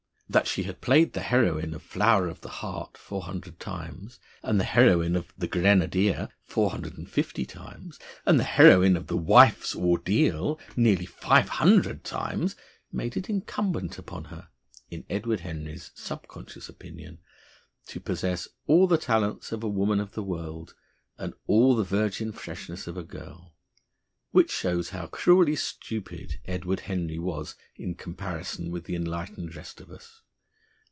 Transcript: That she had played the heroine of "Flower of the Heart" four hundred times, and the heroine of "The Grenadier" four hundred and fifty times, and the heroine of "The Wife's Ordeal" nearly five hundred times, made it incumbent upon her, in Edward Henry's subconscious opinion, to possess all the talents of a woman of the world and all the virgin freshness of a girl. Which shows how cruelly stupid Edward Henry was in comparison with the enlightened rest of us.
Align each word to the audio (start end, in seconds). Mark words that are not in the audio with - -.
That 0.33 0.47
she 0.47 0.63
had 0.63 0.79
played 0.79 1.11
the 1.11 1.19
heroine 1.23 1.73
of 1.73 1.83
"Flower 1.83 2.29
of 2.29 2.39
the 2.39 2.47
Heart" 2.47 2.97
four 2.97 3.23
hundred 3.23 3.59
times, 3.59 4.17
and 4.41 4.61
the 4.61 4.63
heroine 4.63 5.17
of 5.17 5.33
"The 5.37 5.45
Grenadier" 5.45 6.29
four 6.45 6.69
hundred 6.71 6.97
and 6.97 7.09
fifty 7.09 7.43
times, 7.45 7.99
and 8.25 8.39
the 8.39 8.45
heroine 8.45 8.95
of 8.95 9.07
"The 9.07 9.17
Wife's 9.17 9.75
Ordeal" 9.75 10.57
nearly 10.77 11.05
five 11.05 11.49
hundred 11.49 12.05
times, 12.05 12.55
made 12.93 13.17
it 13.17 13.29
incumbent 13.29 13.97
upon 13.97 14.23
her, 14.31 14.47
in 14.89 15.03
Edward 15.09 15.41
Henry's 15.41 15.91
subconscious 15.95 16.69
opinion, 16.69 17.17
to 17.87 17.99
possess 17.99 18.47
all 18.67 18.87
the 18.87 18.97
talents 18.97 19.51
of 19.51 19.65
a 19.65 19.67
woman 19.67 19.99
of 19.99 20.13
the 20.13 20.23
world 20.23 20.75
and 21.17 21.33
all 21.45 21.75
the 21.75 21.83
virgin 21.83 22.31
freshness 22.31 22.87
of 22.87 22.95
a 22.95 23.03
girl. 23.03 23.49
Which 24.33 24.49
shows 24.49 24.91
how 24.91 25.07
cruelly 25.07 25.57
stupid 25.57 26.39
Edward 26.45 26.79
Henry 26.81 27.19
was 27.19 27.55
in 27.75 27.95
comparison 27.95 28.71
with 28.71 28.85
the 28.85 28.95
enlightened 28.95 29.57
rest 29.57 29.81
of 29.81 29.91
us. 29.91 30.21